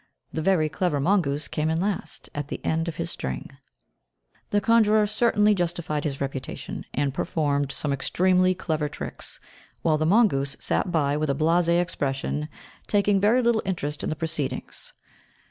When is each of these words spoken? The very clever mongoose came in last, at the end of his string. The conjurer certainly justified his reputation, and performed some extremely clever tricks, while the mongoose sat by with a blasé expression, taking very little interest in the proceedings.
The 0.33 0.41
very 0.41 0.67
clever 0.67 0.99
mongoose 0.99 1.47
came 1.47 1.69
in 1.69 1.79
last, 1.79 2.27
at 2.33 2.47
the 2.47 2.59
end 2.65 2.87
of 2.87 2.95
his 2.95 3.11
string. 3.11 3.51
The 4.49 4.59
conjurer 4.59 5.05
certainly 5.05 5.53
justified 5.53 6.05
his 6.05 6.19
reputation, 6.19 6.85
and 6.91 7.13
performed 7.13 7.71
some 7.71 7.93
extremely 7.93 8.55
clever 8.55 8.89
tricks, 8.89 9.39
while 9.83 9.99
the 9.99 10.07
mongoose 10.07 10.57
sat 10.59 10.91
by 10.91 11.17
with 11.17 11.29
a 11.29 11.35
blasé 11.35 11.79
expression, 11.79 12.49
taking 12.87 13.21
very 13.21 13.43
little 13.43 13.61
interest 13.63 14.03
in 14.03 14.09
the 14.09 14.15
proceedings. 14.15 14.93